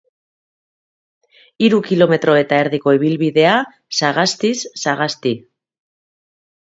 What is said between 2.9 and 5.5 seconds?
ibilbidea, sagastiz sagasti.